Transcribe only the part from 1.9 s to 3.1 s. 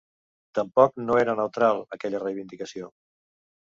aquella reivindicació.